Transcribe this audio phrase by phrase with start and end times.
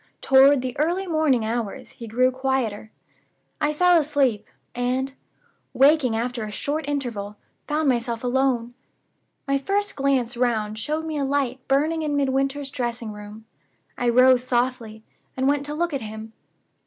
[0.19, 2.89] Toward the early morning hours he grew quieter.
[3.61, 5.13] I fell asleep; and,
[5.73, 8.73] waking after a short interval, found myself alone.
[9.47, 13.45] My first glance round showed me a light burning in Midwinter's dressing room.
[13.95, 15.03] I rose softly,
[15.37, 16.33] and went to look at him.